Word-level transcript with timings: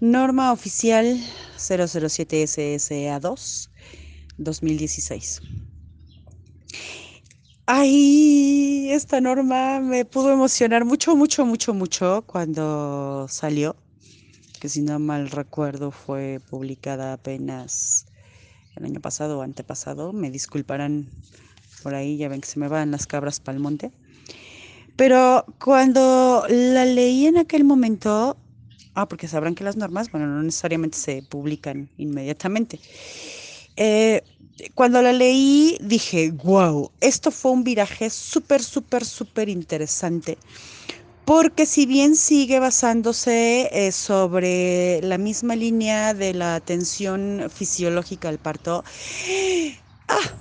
Norma 0.00 0.50
oficial 0.50 1.20
007 1.58 2.44
SSA2 2.44 3.68
2016. 4.38 5.42
Ay, 7.66 8.88
esta 8.92 9.20
norma 9.20 9.78
me 9.80 10.06
pudo 10.06 10.32
emocionar 10.32 10.86
mucho, 10.86 11.14
mucho, 11.14 11.44
mucho, 11.44 11.74
mucho 11.74 12.24
cuando 12.26 13.26
salió, 13.28 13.76
que 14.58 14.70
si 14.70 14.80
no 14.80 14.98
mal 14.98 15.30
recuerdo 15.30 15.90
fue 15.90 16.40
publicada 16.48 17.12
apenas 17.12 18.06
el 18.76 18.86
año 18.86 19.00
pasado 19.00 19.38
o 19.38 19.42
antepasado. 19.42 20.14
Me 20.14 20.30
disculparán 20.30 21.10
por 21.82 21.94
ahí, 21.94 22.16
ya 22.16 22.30
ven 22.30 22.40
que 22.40 22.48
se 22.48 22.58
me 22.58 22.68
van 22.68 22.90
las 22.90 23.06
cabras 23.06 23.38
para 23.38 23.56
el 23.56 23.62
monte. 23.62 23.92
Pero 24.96 25.44
cuando 25.62 26.46
la 26.48 26.86
leí 26.86 27.26
en 27.26 27.36
aquel 27.36 27.64
momento, 27.64 28.38
ah, 29.00 29.08
porque 29.08 29.28
sabrán 29.28 29.54
que 29.54 29.64
las 29.64 29.76
normas, 29.76 30.10
bueno, 30.10 30.26
no 30.26 30.42
necesariamente 30.42 30.98
se 30.98 31.22
publican 31.22 31.90
inmediatamente. 31.96 32.80
Eh, 33.76 34.22
cuando 34.74 35.00
la 35.02 35.12
leí 35.12 35.78
dije, 35.80 36.32
wow, 36.32 36.92
esto 37.00 37.30
fue 37.30 37.52
un 37.52 37.64
viraje 37.64 38.10
súper, 38.10 38.62
súper, 38.62 39.04
súper 39.04 39.48
interesante. 39.48 40.38
Porque 41.24 41.66
si 41.66 41.86
bien 41.86 42.16
sigue 42.16 42.58
basándose 42.58 43.68
eh, 43.72 43.92
sobre 43.92 45.00
la 45.02 45.16
misma 45.18 45.54
línea 45.56 46.12
de 46.14 46.34
la 46.34 46.56
atención 46.56 47.46
fisiológica 47.50 48.28
al 48.28 48.40
parto, 48.40 48.84
ah, 50.08 50.39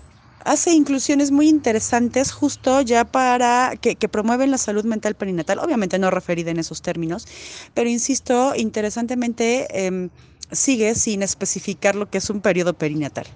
hace 0.49 0.73
inclusiones 0.73 1.29
muy 1.29 1.47
interesantes 1.47 2.31
justo 2.31 2.81
ya 2.81 3.05
para 3.05 3.75
que, 3.79 3.95
promueven 4.09 4.49
la 4.49 4.57
salud 4.57 4.83
mental 4.83 5.13
perinatal, 5.13 5.59
obviamente 5.59 5.99
no 5.99 6.09
referida 6.09 6.49
en 6.49 6.57
esos 6.57 6.81
términos, 6.81 7.27
pero 7.75 7.87
insisto, 7.87 8.53
interesantemente 8.55 9.85
em, 9.85 10.09
sigue 10.51 10.95
sin 10.95 11.21
especificar 11.21 11.93
lo 11.93 12.09
que 12.09 12.17
es 12.17 12.31
un 12.31 12.41
periodo 12.41 12.73
perinatal. 12.73 13.27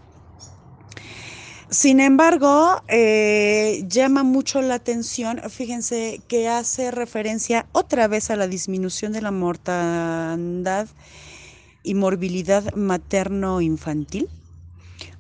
Sin 1.70 2.00
embargo, 2.00 2.82
eh, 2.88 3.84
llama 3.88 4.24
mucho 4.24 4.64
la 4.64 4.76
atención, 4.76 5.40
fíjense 5.52 6.20
que 6.28 6.50
hace 6.50 6.90
referencia 6.90 7.68
otra 7.74 8.08
vez 8.08 8.32
a 8.32 8.36
la 8.36 8.48
disminución 8.48 9.14
de 9.14 9.22
la 9.22 9.32
mortandad 9.32 10.88
y 11.84 11.94
morbilidad 11.94 12.74
materno-infantil, 12.74 14.30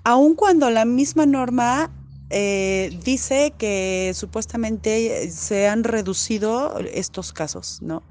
aun 0.04 0.36
cuando 0.36 0.70
la 0.70 0.86
misma 0.86 1.26
norma 1.26 1.92
eh, 2.30 2.98
dice 3.04 3.54
que 3.58 4.12
supuestamente 4.16 5.30
se 5.32 5.68
han 5.68 5.84
reducido 5.84 6.78
estos 6.80 7.32
casos, 7.32 7.80
¿no? 7.82 8.04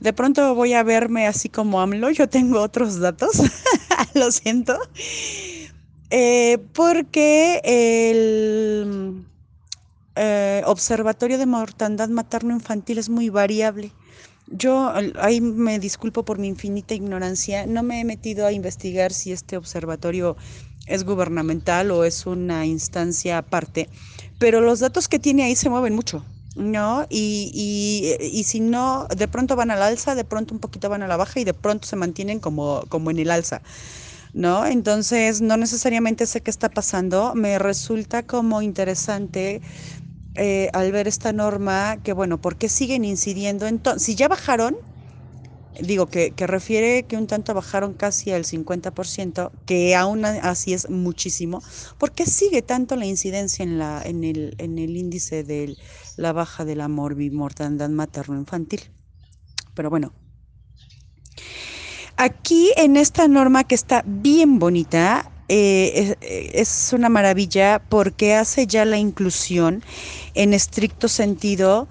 De 0.00 0.12
pronto 0.12 0.54
voy 0.54 0.72
a 0.72 0.82
verme 0.82 1.26
así 1.26 1.48
como 1.48 1.80
AMLO, 1.80 2.10
yo 2.10 2.28
tengo 2.28 2.60
otros 2.60 2.98
datos, 3.00 3.42
lo 4.14 4.30
siento. 4.32 4.78
Eh, 6.10 6.58
porque 6.72 7.60
el 7.64 9.24
eh, 10.16 10.62
Observatorio 10.66 11.38
de 11.38 11.46
Mortandad 11.46 12.08
Materno-Infantil 12.08 12.98
es 12.98 13.08
muy 13.08 13.30
variable. 13.30 13.92
Yo 14.46 14.92
ahí 15.18 15.40
me 15.40 15.78
disculpo 15.78 16.24
por 16.24 16.38
mi 16.38 16.48
infinita 16.48 16.94
ignorancia, 16.94 17.66
no 17.66 17.82
me 17.82 18.00
he 18.00 18.04
metido 18.04 18.46
a 18.46 18.52
investigar 18.52 19.12
si 19.12 19.32
este 19.32 19.56
observatorio 19.56 20.36
es 20.86 21.04
gubernamental 21.04 21.90
o 21.90 22.04
es 22.04 22.26
una 22.26 22.66
instancia 22.66 23.38
aparte, 23.38 23.88
pero 24.38 24.60
los 24.60 24.80
datos 24.80 25.08
que 25.08 25.18
tiene 25.18 25.44
ahí 25.44 25.56
se 25.56 25.70
mueven 25.70 25.94
mucho, 25.94 26.24
¿no? 26.56 27.06
Y, 27.08 27.50
y, 27.54 28.26
y, 28.26 28.44
si 28.44 28.60
no, 28.60 29.06
de 29.16 29.28
pronto 29.28 29.56
van 29.56 29.70
al 29.70 29.82
alza, 29.82 30.14
de 30.14 30.24
pronto 30.24 30.54
un 30.54 30.60
poquito 30.60 30.88
van 30.88 31.02
a 31.02 31.08
la 31.08 31.16
baja 31.16 31.40
y 31.40 31.44
de 31.44 31.54
pronto 31.54 31.86
se 31.86 31.96
mantienen 31.96 32.40
como, 32.40 32.84
como 32.88 33.10
en 33.10 33.18
el 33.18 33.30
alza. 33.30 33.62
¿no? 34.34 34.66
Entonces, 34.66 35.40
no 35.40 35.56
necesariamente 35.56 36.26
sé 36.26 36.42
qué 36.42 36.50
está 36.50 36.68
pasando. 36.68 37.34
Me 37.34 37.58
resulta 37.58 38.24
como 38.24 38.62
interesante 38.62 39.62
eh, 40.34 40.68
al 40.72 40.90
ver 40.90 41.06
esta 41.06 41.32
norma 41.32 41.98
que, 42.02 42.12
bueno, 42.12 42.40
¿por 42.40 42.56
qué 42.56 42.68
siguen 42.68 43.04
incidiendo? 43.04 43.66
Entonces, 43.68 44.02
si 44.02 44.16
ya 44.16 44.26
bajaron, 44.28 44.76
digo 45.80 46.06
que, 46.06 46.30
que, 46.32 46.46
refiere 46.46 47.04
que 47.04 47.16
un 47.16 47.26
tanto 47.26 47.54
bajaron 47.54 47.94
casi 47.94 48.30
al 48.30 48.44
50%, 48.44 49.50
que 49.66 49.94
aún 49.94 50.24
así 50.24 50.72
es 50.72 50.90
muchísimo, 50.90 51.62
¿por 51.98 52.12
qué 52.12 52.26
sigue 52.26 52.62
tanto 52.62 52.96
la 52.96 53.06
incidencia 53.06 53.62
en, 53.62 53.78
la, 53.78 54.02
en, 54.04 54.24
el, 54.24 54.54
en 54.58 54.78
el 54.78 54.96
índice 54.96 55.44
de 55.44 55.76
la 56.16 56.32
baja 56.32 56.64
de 56.64 56.76
la 56.76 56.88
morbimortandad 56.88 57.90
materno-infantil? 57.90 58.90
Pero 59.74 59.90
bueno, 59.90 60.12
Aquí 62.16 62.70
en 62.76 62.96
esta 62.96 63.26
norma 63.26 63.64
que 63.64 63.74
está 63.74 64.04
bien 64.06 64.60
bonita, 64.60 65.32
eh, 65.48 66.16
es, 66.20 66.92
una 66.92 67.08
maravilla 67.08 67.82
porque 67.88 68.34
hace 68.34 68.66
ya 68.66 68.84
la 68.84 68.98
inclusión 68.98 69.82
en 70.34 70.54
estricto 70.54 71.08
sentido 71.08 71.88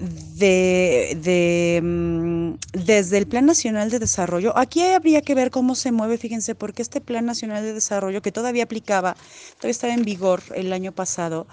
de, 0.00 1.80
mm, 1.82 2.54
desde 2.72 3.18
el 3.18 3.26
Plan 3.26 3.46
Nacional 3.46 3.90
de 3.90 3.98
Desarrollo. 3.98 4.56
Aquí 4.56 4.82
habría 4.82 5.22
que 5.22 5.34
ver 5.34 5.50
cómo 5.50 5.74
se 5.74 5.92
mueve, 5.92 6.18
fíjense, 6.18 6.54
porque 6.54 6.82
este 6.82 7.00
Plan 7.00 7.26
Nacional 7.26 7.62
de 7.62 7.72
Desarrollo 7.72 8.22
que 8.22 8.32
todavía 8.32 8.64
aplicaba, 8.64 9.16
todavía 9.56 9.70
estaba 9.70 9.94
en 9.94 10.04
vigor 10.04 10.42
el 10.54 10.72
año 10.72 10.92
pasado, 10.92 11.46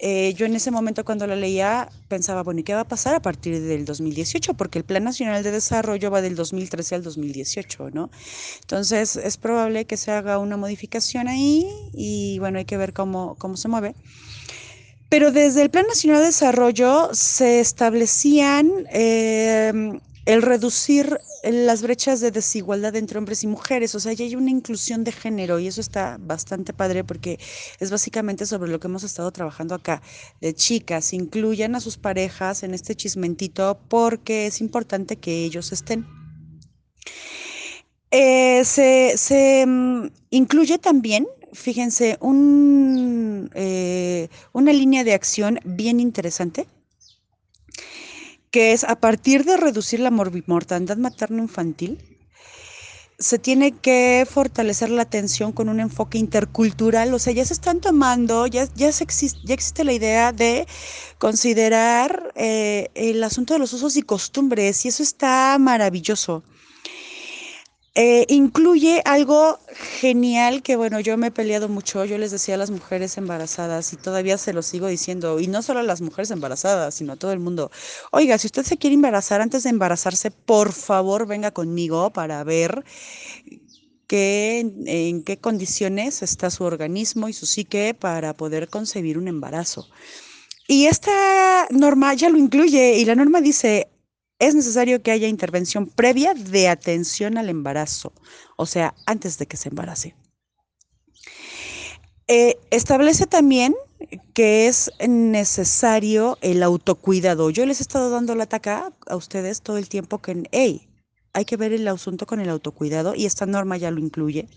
eh, 0.00 0.34
yo 0.34 0.44
en 0.46 0.54
ese 0.56 0.70
momento 0.70 1.04
cuando 1.04 1.26
la 1.26 1.36
leía 1.36 1.88
pensaba, 2.08 2.42
bueno, 2.42 2.60
¿y 2.60 2.64
qué 2.64 2.74
va 2.74 2.80
a 2.80 2.88
pasar 2.88 3.14
a 3.14 3.22
partir 3.22 3.60
del 3.62 3.84
2018? 3.84 4.54
Porque 4.54 4.78
el 4.78 4.84
Plan 4.84 5.04
Nacional 5.04 5.42
de 5.42 5.50
Desarrollo 5.52 6.10
va 6.10 6.20
del 6.20 6.34
2013 6.34 6.96
al 6.96 7.02
2018, 7.02 7.90
¿no? 7.92 8.10
Entonces 8.60 9.16
es 9.16 9.36
probable 9.36 9.86
que 9.86 9.96
se 9.96 10.10
haga 10.10 10.38
una 10.38 10.56
modificación 10.56 11.28
ahí 11.28 11.66
y 11.92 12.38
bueno, 12.40 12.58
hay 12.58 12.64
que 12.64 12.76
ver 12.76 12.92
cómo, 12.92 13.36
cómo 13.38 13.56
se 13.56 13.68
mueve. 13.68 13.94
Pero 15.08 15.30
desde 15.30 15.62
el 15.62 15.70
Plan 15.70 15.86
Nacional 15.86 16.20
de 16.20 16.26
Desarrollo 16.26 17.10
se 17.12 17.60
establecían 17.60 18.70
eh, 18.90 20.00
el 20.26 20.42
reducir 20.42 21.18
las 21.42 21.82
brechas 21.82 22.20
de 22.20 22.30
desigualdad 22.30 22.96
entre 22.96 23.18
hombres 23.18 23.44
y 23.44 23.46
mujeres, 23.46 23.94
o 23.94 24.00
sea, 24.00 24.14
ya 24.14 24.24
hay 24.24 24.34
una 24.34 24.50
inclusión 24.50 25.04
de 25.04 25.12
género 25.12 25.58
y 25.58 25.66
eso 25.66 25.80
está 25.80 26.16
bastante 26.18 26.72
padre 26.72 27.04
porque 27.04 27.38
es 27.78 27.90
básicamente 27.90 28.46
sobre 28.46 28.70
lo 28.70 28.80
que 28.80 28.86
hemos 28.86 29.04
estado 29.04 29.30
trabajando 29.30 29.74
acá, 29.74 30.02
de 30.40 30.54
chicas, 30.54 31.12
incluyan 31.12 31.74
a 31.74 31.80
sus 31.80 31.98
parejas 31.98 32.62
en 32.62 32.72
este 32.72 32.94
chismentito 32.94 33.78
porque 33.88 34.46
es 34.46 34.60
importante 34.60 35.16
que 35.16 35.44
ellos 35.44 35.72
estén. 35.72 36.06
Eh, 38.10 38.64
se, 38.64 39.64
mm, 39.66 40.06
incluye 40.30 40.78
también, 40.78 41.26
fíjense, 41.54 42.18
un, 42.20 43.50
eh, 43.54 44.28
una 44.52 44.72
línea 44.72 45.04
de 45.04 45.14
acción 45.14 45.60
bien 45.64 46.00
interesante 46.00 46.66
que 48.54 48.72
es 48.72 48.84
a 48.84 48.94
partir 48.94 49.44
de 49.44 49.56
reducir 49.56 49.98
la 49.98 50.12
morbimortandad 50.12 50.96
materno-infantil, 50.96 51.98
se 53.18 53.40
tiene 53.40 53.72
que 53.72 54.24
fortalecer 54.30 54.90
la 54.90 55.02
atención 55.02 55.50
con 55.50 55.68
un 55.68 55.80
enfoque 55.80 56.18
intercultural, 56.18 57.12
o 57.12 57.18
sea, 57.18 57.32
ya 57.32 57.44
se 57.44 57.52
están 57.52 57.80
tomando, 57.80 58.46
ya, 58.46 58.68
ya, 58.76 58.88
existe, 58.88 59.40
ya 59.42 59.54
existe 59.54 59.82
la 59.82 59.92
idea 59.92 60.30
de 60.30 60.68
considerar 61.18 62.32
eh, 62.36 62.90
el 62.94 63.24
asunto 63.24 63.54
de 63.54 63.58
los 63.58 63.72
usos 63.72 63.96
y 63.96 64.02
costumbres, 64.02 64.84
y 64.84 64.88
eso 64.88 65.02
está 65.02 65.56
maravilloso. 65.58 66.44
Eh, 67.96 68.26
incluye 68.28 69.02
algo 69.04 69.60
genial 70.00 70.62
que, 70.62 70.74
bueno, 70.74 70.98
yo 70.98 71.16
me 71.16 71.28
he 71.28 71.30
peleado 71.30 71.68
mucho, 71.68 72.04
yo 72.04 72.18
les 72.18 72.32
decía 72.32 72.56
a 72.56 72.58
las 72.58 72.72
mujeres 72.72 73.16
embarazadas 73.18 73.92
y 73.92 73.96
todavía 73.96 74.36
se 74.36 74.52
lo 74.52 74.62
sigo 74.62 74.88
diciendo, 74.88 75.38
y 75.38 75.46
no 75.46 75.62
solo 75.62 75.78
a 75.78 75.84
las 75.84 76.00
mujeres 76.00 76.32
embarazadas, 76.32 76.96
sino 76.96 77.12
a 77.12 77.16
todo 77.16 77.30
el 77.32 77.38
mundo. 77.38 77.70
Oiga, 78.10 78.36
si 78.38 78.48
usted 78.48 78.64
se 78.64 78.78
quiere 78.78 78.94
embarazar 78.94 79.40
antes 79.40 79.62
de 79.62 79.70
embarazarse, 79.70 80.32
por 80.32 80.72
favor 80.72 81.28
venga 81.28 81.52
conmigo 81.52 82.12
para 82.12 82.42
ver 82.42 82.84
qué, 84.08 84.58
en 84.86 85.22
qué 85.22 85.38
condiciones 85.38 86.22
está 86.22 86.50
su 86.50 86.64
organismo 86.64 87.28
y 87.28 87.32
su 87.32 87.46
psique 87.46 87.94
para 87.94 88.34
poder 88.36 88.68
concebir 88.68 89.18
un 89.18 89.28
embarazo. 89.28 89.88
Y 90.66 90.86
esta 90.86 91.66
norma 91.70 92.14
ya 92.14 92.28
lo 92.30 92.38
incluye 92.38 92.96
y 92.96 93.04
la 93.04 93.14
norma 93.14 93.40
dice, 93.40 93.88
es 94.38 94.54
necesario 94.54 95.02
que 95.02 95.10
haya 95.10 95.28
intervención 95.28 95.86
previa 95.86 96.34
de 96.34 96.68
atención 96.68 97.38
al 97.38 97.48
embarazo, 97.48 98.12
o 98.56 98.66
sea, 98.66 98.94
antes 99.06 99.38
de 99.38 99.46
que 99.46 99.56
se 99.56 99.68
embarace. 99.68 100.14
Eh, 102.26 102.56
establece 102.70 103.26
también 103.26 103.74
que 104.32 104.66
es 104.66 104.90
necesario 105.06 106.38
el 106.40 106.62
autocuidado. 106.62 107.50
Yo 107.50 107.66
les 107.66 107.80
he 107.80 107.82
estado 107.82 108.10
dando 108.10 108.34
la 108.34 108.46
taca 108.46 108.92
a 109.06 109.16
ustedes 109.16 109.62
todo 109.62 109.78
el 109.78 109.88
tiempo 109.88 110.20
que, 110.20 110.44
hey, 110.52 110.88
hay 111.32 111.44
que 111.44 111.56
ver 111.56 111.72
el 111.72 111.86
asunto 111.88 112.26
con 112.26 112.40
el 112.40 112.48
autocuidado 112.48 113.14
y 113.14 113.26
esta 113.26 113.44
norma 113.44 113.76
ya 113.76 113.90
lo 113.90 114.00
incluye. 114.00 114.48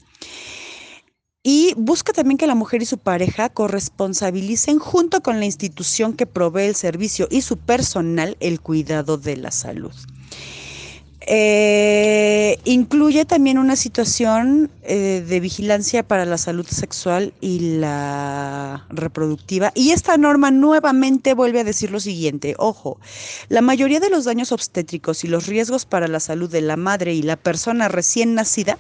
Y 1.50 1.74
busca 1.78 2.12
también 2.12 2.38
que 2.38 2.46
la 2.46 2.56
mujer 2.56 2.82
y 2.82 2.86
su 2.86 2.98
pareja 2.98 3.48
corresponsabilicen 3.48 4.80
junto 4.80 5.22
con 5.22 5.40
la 5.40 5.46
institución 5.46 6.12
que 6.12 6.26
provee 6.26 6.66
el 6.66 6.76
servicio 6.76 7.30
y 7.32 7.40
su 7.40 7.56
personal 7.56 8.36
el 8.42 8.60
cuidado 8.60 9.18
de 9.18 9.38
la 9.38 9.52
salud. 9.52 9.94
Eh, 11.22 12.60
incluye 12.66 13.24
también 13.24 13.60
una 13.60 13.78
situación 13.78 14.70
eh, 14.84 15.24
de 15.26 15.40
vigilancia 15.40 16.04
para 16.04 16.26
la 16.26 16.38
salud 16.38 16.68
sexual 16.68 17.34
y 17.40 17.78
la 17.80 18.86
reproductiva. 18.90 19.72
Y 19.74 19.92
esta 19.92 20.18
norma 20.18 20.52
nuevamente 20.52 21.34
vuelve 21.34 21.62
a 21.62 21.64
decir 21.64 21.92
lo 21.92 22.02
siguiente, 22.02 22.56
ojo, 22.58 23.00
la 23.48 23.62
mayoría 23.62 24.02
de 24.02 24.10
los 24.10 24.26
daños 24.26 24.52
obstétricos 24.52 25.24
y 25.24 25.30
los 25.30 25.48
riesgos 25.48 25.86
para 25.86 26.10
la 26.10 26.20
salud 26.20 26.52
de 26.52 26.60
la 26.60 26.76
madre 26.76 27.14
y 27.14 27.22
la 27.22 27.38
persona 27.38 27.88
recién 27.88 28.36
nacida 28.36 28.78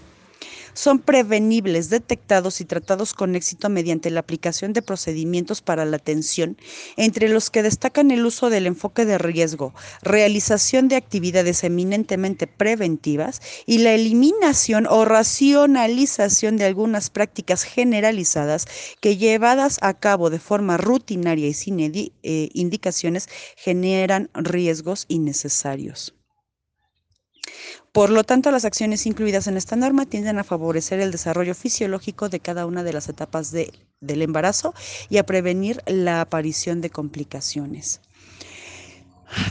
son 0.77 0.99
prevenibles, 0.99 1.89
detectados 1.89 2.61
y 2.61 2.65
tratados 2.65 3.15
con 3.15 3.35
éxito 3.35 3.67
mediante 3.67 4.11
la 4.11 4.19
aplicación 4.19 4.73
de 4.73 4.83
procedimientos 4.83 5.61
para 5.61 5.85
la 5.85 5.97
atención, 5.97 6.55
entre 6.97 7.29
los 7.29 7.49
que 7.49 7.63
destacan 7.63 8.11
el 8.11 8.23
uso 8.23 8.51
del 8.51 8.67
enfoque 8.67 9.03
de 9.03 9.17
riesgo, 9.17 9.73
realización 10.03 10.87
de 10.87 10.95
actividades 10.95 11.63
eminentemente 11.63 12.45
preventivas 12.45 13.41
y 13.65 13.79
la 13.79 13.93
eliminación 13.93 14.85
o 14.87 15.03
racionalización 15.03 16.57
de 16.57 16.65
algunas 16.65 17.09
prácticas 17.09 17.63
generalizadas 17.63 18.67
que 19.01 19.17
llevadas 19.17 19.79
a 19.81 19.95
cabo 19.95 20.29
de 20.29 20.39
forma 20.39 20.77
rutinaria 20.77 21.47
y 21.47 21.53
sin 21.53 21.79
eh, 21.79 22.11
indicaciones 22.53 23.29
generan 23.55 24.29
riesgos 24.35 25.05
innecesarios. 25.07 26.16
Por 27.91 28.09
lo 28.09 28.23
tanto, 28.23 28.51
las 28.51 28.65
acciones 28.65 29.05
incluidas 29.05 29.47
en 29.47 29.57
esta 29.57 29.75
norma 29.75 30.05
tienden 30.05 30.39
a 30.39 30.43
favorecer 30.43 30.99
el 30.99 31.11
desarrollo 31.11 31.55
fisiológico 31.55 32.29
de 32.29 32.39
cada 32.39 32.65
una 32.65 32.83
de 32.83 32.93
las 32.93 33.09
etapas 33.09 33.51
del 33.51 34.21
embarazo 34.21 34.73
y 35.09 35.17
a 35.17 35.25
prevenir 35.25 35.81
la 35.85 36.21
aparición 36.21 36.81
de 36.81 36.89
complicaciones. 36.89 38.01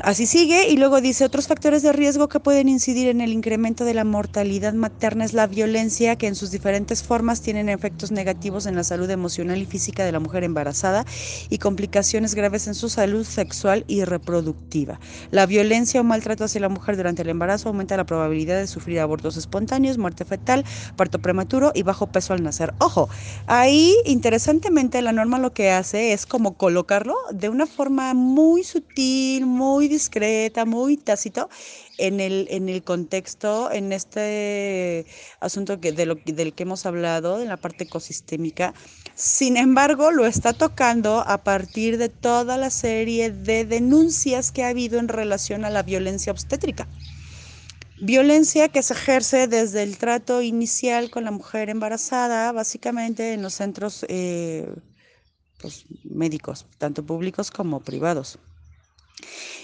Así 0.02 0.26
sigue 0.26 0.68
y 0.68 0.76
luego 0.76 1.00
dice, 1.00 1.24
otros 1.24 1.48
factores 1.48 1.82
de 1.82 1.92
riesgo 1.92 2.28
que 2.28 2.40
pueden 2.40 2.68
incidir 2.68 3.08
en 3.08 3.20
el 3.20 3.32
incremento 3.32 3.84
de 3.84 3.92
la 3.92 4.04
mortalidad 4.04 4.72
materna 4.72 5.24
es 5.24 5.34
la 5.34 5.46
violencia, 5.46 6.16
que 6.16 6.26
en 6.26 6.34
sus 6.34 6.50
diferentes 6.50 7.02
formas 7.02 7.42
tienen 7.42 7.68
efectos 7.68 8.10
negativos 8.10 8.64
en 8.66 8.74
la 8.74 8.84
salud 8.84 9.10
emocional 9.10 9.58
y 9.58 9.66
física 9.66 10.04
de 10.04 10.12
la 10.12 10.20
mujer 10.20 10.44
embarazada 10.44 11.04
y 11.50 11.58
complicaciones 11.58 12.34
graves 12.34 12.66
en 12.68 12.74
su 12.74 12.88
salud 12.88 13.24
sexual 13.24 13.84
y 13.86 14.04
reproductiva. 14.04 14.98
La 15.30 15.44
violencia 15.44 16.00
o 16.00 16.04
maltrato 16.04 16.44
hacia 16.44 16.60
la 16.60 16.68
mujer 16.70 16.96
durante 16.96 17.22
el 17.22 17.28
embarazo 17.28 17.68
aumenta 17.68 17.96
la 17.96 18.06
probabilidad 18.06 18.56
de 18.58 18.66
sufrir 18.66 19.00
abortos 19.00 19.36
espontáneos, 19.36 19.98
muerte 19.98 20.24
fetal, 20.24 20.64
parto 20.96 21.18
prematuro 21.18 21.72
y 21.74 21.82
bajo 21.82 22.06
peso 22.06 22.32
al 22.32 22.42
nacer. 22.42 22.72
Ojo, 22.78 23.10
ahí 23.46 23.94
interesantemente 24.06 25.02
la 25.02 25.12
norma 25.12 25.38
lo 25.38 25.52
que 25.52 25.70
hace 25.70 26.12
es 26.12 26.24
como 26.24 26.56
colocarlo 26.56 27.14
de 27.30 27.50
una 27.50 27.66
forma 27.66 28.14
muy 28.14 28.64
sutil, 28.64 29.44
muy 29.46 29.65
muy 29.66 29.88
discreta, 29.88 30.64
muy 30.64 30.96
tácito 30.96 31.48
en 31.98 32.20
el, 32.20 32.46
en 32.50 32.68
el 32.68 32.82
contexto, 32.82 33.70
en 33.72 33.92
este 33.92 35.06
asunto 35.40 35.80
que, 35.80 35.90
del 35.92 36.52
que 36.54 36.62
hemos 36.62 36.86
hablado, 36.86 37.40
en 37.42 37.48
la 37.48 37.56
parte 37.56 37.84
ecosistémica. 37.84 38.74
Sin 39.14 39.56
embargo, 39.56 40.12
lo 40.12 40.24
está 40.24 40.52
tocando 40.52 41.20
a 41.26 41.38
partir 41.42 41.98
de 41.98 42.08
toda 42.08 42.56
la 42.56 42.70
serie 42.70 43.30
de 43.30 43.64
denuncias 43.64 44.52
que 44.52 44.62
ha 44.62 44.68
habido 44.68 44.98
en 44.98 45.08
relación 45.08 45.64
a 45.64 45.70
la 45.70 45.82
violencia 45.82 46.32
obstétrica. 46.32 46.86
Violencia 48.00 48.68
que 48.68 48.82
se 48.82 48.92
ejerce 48.92 49.48
desde 49.48 49.82
el 49.82 49.96
trato 49.96 50.42
inicial 50.42 51.10
con 51.10 51.24
la 51.24 51.30
mujer 51.30 51.70
embarazada, 51.70 52.52
básicamente 52.52 53.32
en 53.32 53.42
los 53.42 53.54
centros 53.54 54.04
eh, 54.08 54.68
pues, 55.58 55.86
médicos, 56.04 56.66
tanto 56.78 57.04
públicos 57.04 57.50
como 57.50 57.80
privados. 57.80 58.38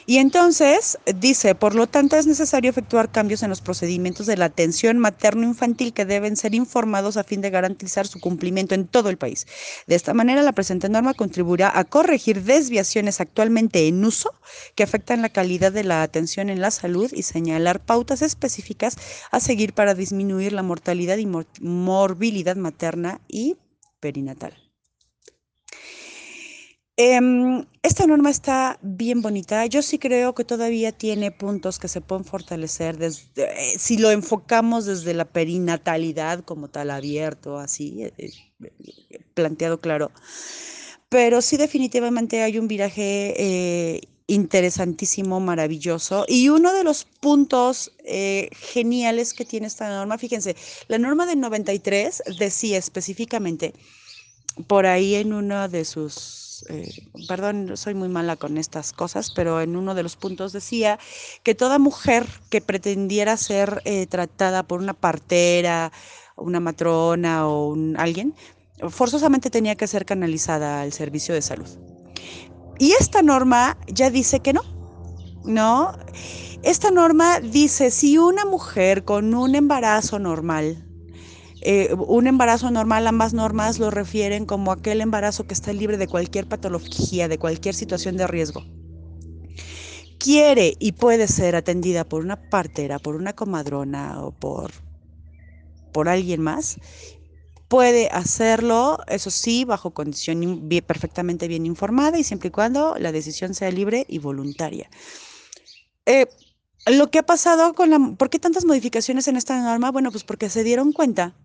Y 0.07 0.19
entonces 0.19 0.99
dice, 1.17 1.55
por 1.55 1.75
lo 1.75 1.87
tanto 1.87 2.17
es 2.17 2.27
necesario 2.27 2.71
efectuar 2.71 3.11
cambios 3.11 3.43
en 3.43 3.51
los 3.51 3.61
procedimientos 3.61 4.27
de 4.27 4.37
la 4.37 4.47
atención 4.47 4.99
materno-infantil 4.99 5.93
que 5.93 6.05
deben 6.05 6.37
ser 6.37 6.55
informados 6.55 7.17
a 7.17 7.25
fin 7.25 7.41
de 7.41 7.51
garantizar 7.51 8.07
su 8.07 8.21
cumplimiento 8.21 8.75
en 8.75 8.87
todo 8.87 9.11
el 9.11 9.17
país. 9.17 9.47
De 9.87 9.95
esta 9.95 10.15
manera, 10.15 10.43
la 10.43 10.53
presente 10.53 10.89
norma 10.89 11.15
contribuirá 11.15 11.77
a 11.79 11.85
corregir 11.85 12.43
desviaciones 12.43 13.21
actualmente 13.21 13.87
en 13.87 14.05
uso 14.05 14.35
que 14.75 14.83
afectan 14.83 15.23
la 15.23 15.29
calidad 15.29 15.73
de 15.73 15.85
la 15.85 16.03
atención 16.03 16.51
en 16.51 16.61
la 16.61 16.71
salud 16.71 17.13
y 17.13 17.23
señalar 17.23 17.81
pautas 17.81 18.23
específicas 18.23 18.97
a 19.31 19.41
seguir 19.41 19.73
para 19.73 19.95
disminuir 19.95 20.53
la 20.53 20.63
mortalidad 20.63 21.19
y 21.19 21.29
morbilidad 21.61 22.57
materna 22.57 23.21
y 23.29 23.57
perinatal. 24.01 24.62
Em, 26.99 27.65
esta 27.83 28.07
norma 28.07 28.31
está 28.31 28.79
bien 28.83 29.23
bonita. 29.23 29.65
Yo 29.67 29.81
sí 29.81 29.99
creo 29.99 30.35
que 30.35 30.45
todavía 30.45 30.93
tiene 30.93 31.31
puntos 31.31 31.79
que 31.79 31.89
se 31.89 32.03
pueden 32.03 32.25
fortalecer 32.25 32.99
desde, 32.99 33.45
eh, 33.45 33.79
si 33.79 33.97
lo 33.97 34.11
enfocamos 34.11 34.85
desde 34.85 35.15
la 35.15 35.25
perinatalidad 35.25 36.41
como 36.45 36.69
tal, 36.69 36.91
abierto, 36.91 37.59
así, 37.59 38.03
eh, 38.03 38.13
eh, 38.19 39.21
planteado 39.35 39.81
claro. 39.81 40.13
Pero 41.09 41.41
sí 41.43 41.57
definitivamente 41.57 42.43
hay 42.43 42.59
un 42.59 42.69
viraje 42.69 44.01
interesantísimo, 44.27 45.41
maravilloso. 45.41 46.25
Y 46.29 46.49
uno 46.49 46.73
de 46.73 46.85
los 46.85 47.05
puntos 47.05 47.93
geniales 48.53 49.35
que 49.35 49.45
tiene 49.45 49.67
esta 49.67 49.89
norma, 49.91 50.17
fíjense, 50.19 50.57
la 50.89 50.99
norma 50.99 51.27
del 51.27 51.41
93 51.41 52.23
decía 52.39 52.79
específicamente, 52.79 53.75
por 54.67 54.87
ahí 54.87 55.17
en 55.17 55.35
uno 55.35 55.69
de 55.69 55.85
sus 55.85 56.52
eh, 56.69 56.91
perdón, 57.29 57.77
soy 57.77 57.95
muy 57.95 58.09
mala 58.09 58.37
con 58.37 58.59
estas 58.59 58.93
cosas, 58.93 59.33
pero 59.35 59.61
en 59.61 59.77
uno 59.77 59.95
de 59.95 60.03
los 60.03 60.17
puntos 60.17 60.53
decía 60.53 60.99
que 61.43 61.55
toda 61.55 61.79
mujer 61.79 62.27
que 62.51 62.61
pretendiera 62.61 63.37
ser 63.37 63.83
eh, 63.85 64.07
tratada 64.07 64.63
por 64.63 64.81
una 64.81 64.95
partera, 64.95 65.93
una 66.37 66.61
matrona 66.61 67.47
o 67.47 67.69
un, 67.69 67.97
alguien, 67.99 68.35
forzosamente 68.89 69.51
tenía 69.51 69.77
que 69.77 69.87
ser 69.87 70.05
canalizada 70.05 70.83
al 70.83 70.93
servicio 70.93 71.35
de 71.35 71.43
salud. 71.43 71.69
Y 72.79 72.93
esta 72.93 73.23
norma 73.23 73.77
ya 73.87 74.11
dice 74.11 74.41
que 74.41 74.53
no, 74.53 74.63
¿no? 75.45 75.93
Esta 76.63 76.91
norma 76.91 77.41
dice, 77.41 77.91
si 77.91 78.19
una 78.19 78.45
mujer 78.45 79.05
con 79.05 79.35
un 79.35 79.55
embarazo 79.55 80.19
normal, 80.19 80.87
eh, 81.65 81.95
un 81.95 82.27
embarazo 82.27 82.73
normal, 82.73 83.07
ambas 83.07 83.35
normas 83.35 83.79
lo 83.79 83.93
refieren 83.93 84.47
como 84.47 84.73
aquel 84.73 85.01
embarazo 85.01 85.47
que 85.47 85.55
está 85.55 85.73
libre 85.73 85.97
de 85.97 86.09
cualquier 86.09 86.49
patología, 86.49 87.29
de 87.29 87.39
cualquier 87.39 87.77
situación 87.77 88.17
de 88.17 88.27
riesgo. 88.27 88.65
Quiere 90.19 90.75
y 90.81 90.93
puede 90.93 91.29
ser 91.29 91.55
atendida 91.55 92.03
por 92.03 92.25
una 92.25 92.51
partera, 92.51 92.99
por 92.99 93.15
una 93.15 93.33
comadrona 93.35 94.25
o 94.25 94.33
por, 94.33 94.73
por 95.93 96.09
alguien 96.09 96.43
más. 96.43 96.79
Puede 97.69 98.09
hacerlo, 98.09 98.99
eso 99.07 99.31
sí, 99.31 99.65
bajo 99.65 99.93
condición 99.93 100.69
perfectamente 100.85 101.47
bien 101.47 101.65
informada 101.65 102.19
y 102.19 102.25
siempre 102.25 102.49
y 102.49 102.51
cuando 102.51 102.97
la 102.99 103.13
decisión 103.13 103.55
sea 103.55 103.71
libre 103.71 104.05
y 104.09 104.19
voluntaria. 104.19 104.91
Eh, 106.07 106.27
lo 106.87 107.09
que 107.09 107.21
ha 107.21 107.23
pasado 107.23 107.73
con 107.75 107.91
la... 107.91 108.17
¿Por 108.19 108.31
qué 108.31 108.41
tantas 108.41 108.65
modificaciones 108.65 109.29
en 109.29 109.37
esta 109.37 109.63
norma? 109.63 109.93
Bueno, 109.93 110.11
pues 110.11 110.25
porque 110.25 110.51
se 110.51 110.65
dieron 110.65 110.93
cuenta 110.93 111.37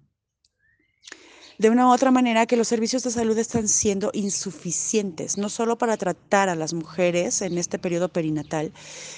de 1.57 1.69
una 1.69 1.87
u 1.87 1.91
otra 1.91 2.11
manera 2.11 2.45
que 2.45 2.55
los 2.55 2.67
servicios 2.67 3.03
de 3.03 3.11
salud 3.11 3.37
están 3.37 3.67
siendo 3.67 4.11
insuficientes, 4.13 5.37
no 5.37 5.49
solo 5.49 5.77
para 5.77 5.97
tratar 5.97 6.49
a 6.49 6.55
las 6.55 6.73
mujeres 6.73 7.41
en 7.41 7.57
este 7.57 7.79
periodo 7.79 8.09
perinatal, 8.09 8.71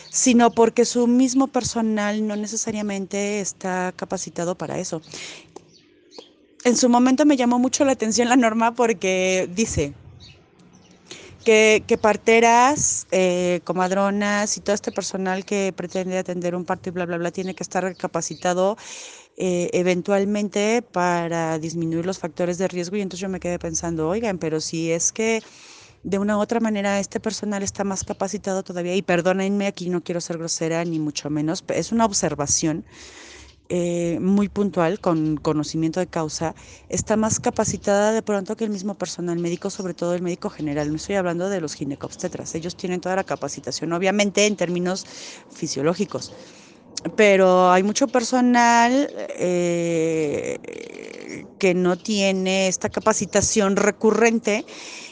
sino 0.10 0.52
porque 0.52 0.86
su 0.86 1.08
mismo 1.08 1.48
personal 1.48 2.26
no 2.26 2.36
necesariamente 2.36 3.42
está 3.42 3.94
capacitado 3.96 4.56
para 4.56 4.80
eso. 4.80 5.02
En 6.64 6.76
su 6.76 6.90
momento 6.90 7.26
me 7.26 7.38
llamó 7.38 7.60
mucho 7.60 7.86
la 7.86 7.94
atención 7.94 8.30
la 8.30 8.36
norma 8.36 8.74
porque 8.74 9.50
dice, 9.54 9.94
que, 11.44 12.00
parteras, 12.00 13.08
eh, 13.12 13.62
comadronas 13.64 14.56
y 14.58 14.62
todo 14.62 14.76
este 14.76 14.92
personal 14.92 15.46
que 15.46 15.74
pretende 15.76 16.18
atender 16.18 16.54
un 16.54 16.66
parto 16.66 16.90
y 16.90 16.92
bla, 16.92 17.06
bla, 17.06 17.18
bla, 17.18 17.32
tiene 17.32 17.56
que 17.56 17.64
estar 17.64 17.96
capacitado 17.96 18.78
eh, 19.42 19.70
eventualmente 19.72 20.82
para 20.82 21.58
disminuir 21.60 22.06
los 22.06 22.20
factores 22.20 22.58
de 22.58 22.68
riesgo. 22.68 22.98
Y 22.98 23.02
entonces 23.02 23.22
yo 23.22 23.30
me 23.30 23.40
quedé 23.40 23.58
pensando, 23.58 24.10
oigan, 24.10 24.38
pero 24.38 24.60
si 24.60 24.92
es 24.92 25.14
que 25.14 25.42
de 26.04 26.20
una 26.20 26.38
u 26.38 26.42
otra 26.42 26.60
manera 26.60 27.00
este 27.00 27.22
personal 27.22 27.64
está 27.64 27.86
más 27.86 28.04
capacitado 28.04 28.64
todavía, 28.64 28.96
y 28.96 29.02
perdónenme, 29.02 29.68
aquí 29.68 29.90
no 29.90 30.04
quiero 30.04 30.20
ser 30.20 30.38
grosera 30.38 30.84
ni 30.84 31.00
mucho 31.00 31.30
menos, 31.30 31.64
es 31.70 31.94
una 31.94 32.06
observación. 32.06 32.86
Eh, 33.72 34.18
muy 34.20 34.50
puntual, 34.50 35.00
con 35.00 35.38
conocimiento 35.38 36.00
de 36.00 36.08
causa, 36.08 36.56
está 36.90 37.16
más 37.18 37.40
capacitada 37.40 38.12
de 38.12 38.24
pronto 38.24 38.58
que 38.58 38.64
el 38.64 38.72
mismo 38.72 38.96
personal 38.96 39.38
médico, 39.38 39.70
sobre 39.70 39.94
todo 39.94 40.16
el 40.16 40.24
médico 40.24 40.50
general. 40.50 40.90
No 40.90 40.96
estoy 40.96 41.16
hablando 41.16 41.50
de 41.50 41.62
los 41.62 41.76
ginecobstetras, 41.76 42.56
ellos 42.56 42.76
tienen 42.76 43.00
toda 43.00 43.16
la 43.16 43.24
capacitación, 43.24 43.94
obviamente 43.94 44.48
en 44.48 44.56
términos 44.56 45.06
fisiológicos 45.52 46.34
pero 47.16 47.72
hay 47.72 47.84
mucho 47.84 48.08
personal 48.08 49.10
eh, 49.38 50.58
que 51.58 51.74
no 51.74 51.98
tiene 51.98 52.68
esta 52.68 52.90
capacitación 52.90 53.76
recurrente 53.76 54.66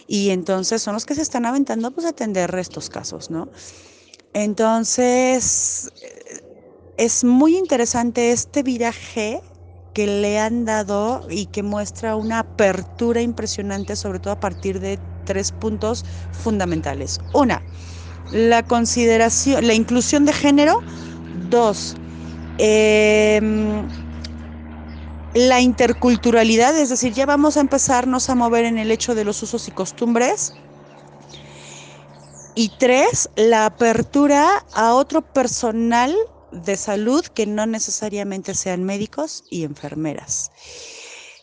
y 0.07 0.29
entonces 0.29 0.81
son 0.81 0.93
los 0.93 1.05
que 1.05 1.15
se 1.15 1.21
están 1.21 1.45
aventando 1.45 1.91
pues, 1.91 2.05
a 2.05 2.09
atender 2.09 2.53
estos 2.55 2.89
casos, 2.89 3.29
¿no? 3.29 3.49
Entonces, 4.33 5.89
es 6.97 7.23
muy 7.23 7.57
interesante 7.57 8.31
este 8.31 8.63
viraje 8.63 9.41
que 9.93 10.07
le 10.07 10.39
han 10.39 10.65
dado 10.65 11.25
y 11.29 11.47
que 11.47 11.63
muestra 11.63 12.15
una 12.15 12.39
apertura 12.39 13.21
impresionante, 13.21 13.95
sobre 13.95 14.19
todo 14.19 14.33
a 14.33 14.39
partir 14.39 14.79
de 14.79 14.99
tres 15.23 15.51
puntos 15.51 16.05
fundamentales. 16.31 17.19
Una, 17.33 17.63
la 18.29 18.63
consideración, 18.63 19.65
la 19.65 19.73
inclusión 19.73 20.25
de 20.25 20.33
género. 20.33 20.83
Dos, 21.49 21.95
em, 22.57 23.87
la 25.33 25.61
interculturalidad, 25.61 26.77
es 26.77 26.89
decir, 26.89 27.13
ya 27.13 27.25
vamos 27.25 27.57
a 27.57 27.61
empezarnos 27.61 28.29
a 28.29 28.35
mover 28.35 28.65
en 28.65 28.77
el 28.77 28.91
hecho 28.91 29.15
de 29.15 29.23
los 29.23 29.41
usos 29.43 29.67
y 29.67 29.71
costumbres. 29.71 30.57
Y 32.55 32.69
tres, 32.77 33.29
la 33.35 33.65
apertura 33.65 34.65
a 34.71 34.93
otro 34.95 35.21
personal 35.21 36.15
de 36.49 36.75
salud 36.75 37.23
que 37.25 37.45
no 37.45 37.65
necesariamente 37.67 38.55
sean 38.55 38.83
médicos 38.83 39.45
y 39.49 39.63
enfermeras. 39.63 40.51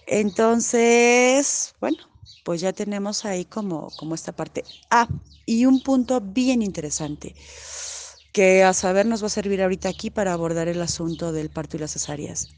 Entonces, 0.07 1.75
bueno, 1.81 1.99
pues 2.43 2.61
ya 2.61 2.73
tenemos 2.73 3.25
ahí 3.25 3.45
como, 3.45 3.95
como 3.97 4.15
esta 4.15 4.33
parte. 4.33 4.65
Ah, 4.91 5.09
y 5.47 5.67
un 5.67 5.81
punto 5.81 6.21
bien 6.21 6.63
interesante 6.63 7.37
que 8.35 8.63
a 8.63 8.75
saber 8.75 9.07
nos 9.07 9.23
va 9.23 9.29
a 9.29 9.31
servir 9.31 9.63
ahorita 9.63 9.89
aquí 9.89 10.11
para 10.11 10.35
abordar 10.35 10.69
el 10.69 10.83
asunto 10.83 11.33
del 11.33 11.49
parto 11.49 11.79
y 11.79 11.81
las 11.81 11.93
cesáreas. 11.93 12.49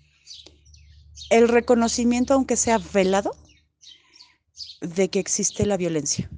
El 1.30 1.48
reconocimiento, 1.48 2.34
aunque 2.34 2.56
sea 2.56 2.78
velado, 2.78 3.36
de 4.80 5.08
que 5.08 5.20
existe 5.20 5.66
la 5.66 5.76
violencia, 5.76 6.28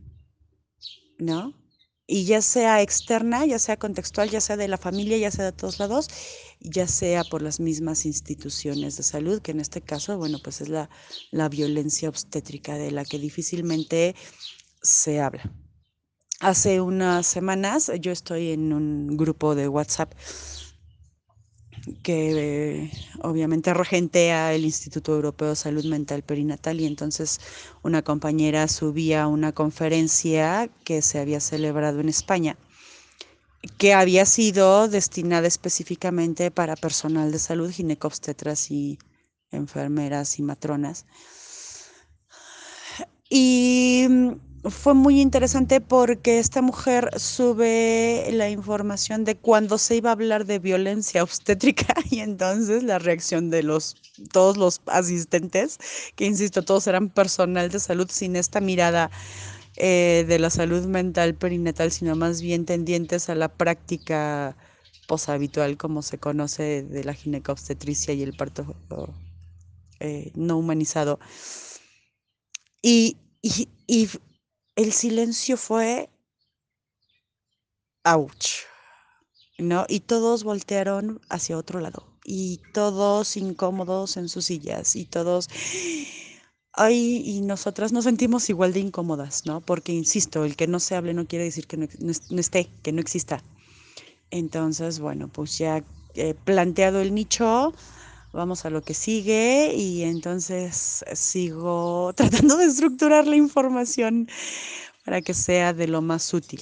¿no? 1.19 1.55
y 2.11 2.25
ya 2.25 2.41
sea 2.41 2.81
externa, 2.81 3.45
ya 3.45 3.59
sea 3.59 3.77
contextual, 3.77 4.31
ya 4.31 4.41
sea 4.41 4.57
de 4.57 4.67
la 4.67 4.79
familia, 4.79 5.19
ya 5.19 5.31
sea 5.31 5.45
de 5.45 5.53
todos 5.53 5.79
lados, 5.79 6.09
ya 6.59 6.89
sea 6.89 7.23
por 7.23 7.43
las 7.43 7.61
mismas 7.61 8.07
instituciones 8.07 8.97
de 8.97 9.03
salud, 9.03 9.43
que 9.43 9.51
en 9.51 9.61
este 9.61 9.83
caso, 9.83 10.17
bueno, 10.17 10.39
pues 10.43 10.63
es 10.63 10.71
la, 10.71 10.89
la 11.31 11.51
violencia 11.51 12.09
obstétrica 12.09 12.77
de 12.77 12.93
la 12.93 13.05
que 13.05 13.19
difícilmente 13.19 14.17
se 14.83 15.21
habla. 15.21 15.53
Hace 16.41 16.81
unas 16.81 17.27
semanas 17.27 17.91
yo 18.01 18.13
estoy 18.13 18.53
en 18.53 18.73
un 18.73 19.17
grupo 19.17 19.57
de 19.57 19.67
WhatsApp 19.67 20.13
que 22.03 22.91
obviamente 23.23 23.75
regentea 23.75 24.55
el 24.55 24.65
Instituto 24.65 25.15
Europeo 25.15 25.49
de 25.51 25.57
Salud 25.57 25.85
Mental 25.87 26.23
Perinatal 26.23 26.81
y 26.81 26.87
entonces 26.87 27.41
una 27.83 28.03
compañera 28.03 28.69
subía 28.69 29.27
una 29.27 29.53
conferencia 29.53 30.71
que 30.85 31.03
se 31.03 31.19
había 31.19 31.41
celebrado 31.41 32.01
en 32.01 32.09
España 32.09 32.57
que 33.77 33.93
había 33.93 34.25
sido 34.25 34.89
destinada 34.89 35.49
específicamente 35.49 36.51
para 36.51 36.77
personal 36.77 37.33
de 37.33 37.39
salud, 37.39 37.71
ginecobstetras 37.71 38.71
y 38.71 38.99
enfermeras 39.51 40.39
y 40.39 40.43
matronas. 40.43 41.07
Y 43.29 44.07
fue 44.65 44.95
muy 44.95 45.21
interesante 45.21 45.81
porque 45.81 46.39
esta 46.39 46.63
mujer 46.63 47.11
sube 47.19 48.29
la 48.33 48.51
información 48.51 49.25
de 49.25 49.37
cuando 49.37 49.79
se 49.79 49.97
iba 49.97 50.11
a 50.11 50.13
hablar 50.13 50.47
de 50.47 50.59
violencia 50.59 51.23
obstétrica 51.25 51.95
y 52.11 52.21
entonces 52.21 52.83
la 52.83 52.99
reacción 52.99 53.51
de 53.51 53.63
los 53.63 53.97
todos 54.33 54.57
los 54.57 54.81
asistentes, 54.87 55.79
que 56.17 56.27
insisto, 56.27 56.63
todos 56.63 56.87
eran 56.87 57.09
personal 57.09 57.71
de 57.71 57.79
salud 57.79 58.09
sin 58.11 58.37
esta 58.37 58.61
mirada 58.61 59.11
eh, 59.77 60.25
de 60.27 60.39
la 60.41 60.51
salud 60.51 60.85
mental 60.87 61.35
perinatal, 61.35 61.93
sino 61.93 62.17
más 62.17 62.43
bien 62.43 62.67
tendientes 62.67 63.29
a 63.29 63.37
la 63.37 63.49
práctica 63.49 64.57
poshabitual 65.07 65.77
como 65.77 66.03
se 66.03 66.19
conoce 66.19 66.83
de 66.83 67.05
la 67.05 67.15
ginecobstetricia 67.15 68.13
y 68.13 68.23
el 68.23 68.37
parto 68.37 68.75
eh, 70.01 70.33
no 70.35 70.59
humanizado. 70.59 71.21
Y, 72.83 73.17
el 74.79 74.93
silencio 74.93 75.57
fue 75.57 76.09
ouch, 78.05 78.63
¿no? 79.59 79.85
Y 79.89 80.01
todos 80.01 80.45
voltearon 80.45 81.21
hacia 81.29 81.59
otro 81.59 81.81
lado 81.81 82.07
y 82.25 82.61
todos 82.73 83.37
incómodos 83.37 84.17
en 84.17 84.29
sus 84.29 84.45
sillas 84.45 84.95
y 84.95 85.05
todos 85.05 85.49
ay, 86.75 87.25
y 87.27 87.41
nosotras 87.41 87.93
nos 87.93 88.05
sentimos 88.05 88.49
igual 88.51 88.73
de 88.73 88.79
incómodas, 88.79 89.47
¿no? 89.47 89.61
Porque, 89.61 89.93
insisto, 89.93 90.45
el 90.45 90.55
que 90.55 90.69
no 90.69 90.79
se 90.79 90.95
hable 90.95 91.13
no 91.13 91.27
quiere 91.27 91.47
decir 91.47 91.67
que 91.67 91.77
no, 91.77 92.41
esté, 92.41 92.71
que 92.85 92.93
no 92.93 93.01
exista. 93.01 93.43
Entonces, 94.31 95.01
bueno, 95.01 95.27
pues 95.27 95.59
ya 95.59 95.83
he 96.15 96.35
planteado 96.35 97.01
el 97.01 97.13
nicho, 97.13 97.75
vamos 98.39 98.65
a 98.65 98.71
lo 98.71 98.83
que 98.83 98.95
sigue 98.95 99.75
y 99.75 100.05
entonces 100.05 101.05
sigo 101.13 102.13
tratando 102.17 102.57
de 102.57 102.67
estructurar 102.67 103.27
la 103.27 103.37
información 103.37 104.29
para 105.05 105.21
que 105.23 105.35
sea 105.35 105.73
de 105.75 105.89
lo 105.89 106.03
más 106.03 106.33
útil. 106.33 106.61